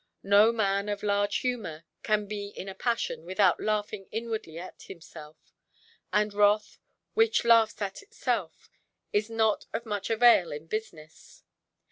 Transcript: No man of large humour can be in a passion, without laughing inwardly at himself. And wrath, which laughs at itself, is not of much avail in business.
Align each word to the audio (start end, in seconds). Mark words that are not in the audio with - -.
No 0.23 0.51
man 0.51 0.89
of 0.89 1.03
large 1.03 1.37
humour 1.41 1.83
can 2.01 2.25
be 2.25 2.47
in 2.47 2.67
a 2.67 2.73
passion, 2.73 3.23
without 3.23 3.59
laughing 3.59 4.07
inwardly 4.11 4.57
at 4.57 4.81
himself. 4.81 5.53
And 6.11 6.33
wrath, 6.33 6.79
which 7.13 7.45
laughs 7.45 7.79
at 7.83 8.01
itself, 8.01 8.71
is 9.13 9.29
not 9.29 9.67
of 9.73 9.85
much 9.85 10.09
avail 10.09 10.51
in 10.51 10.65
business. 10.65 11.43